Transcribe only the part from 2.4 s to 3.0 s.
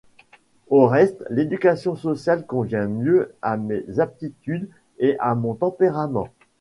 convient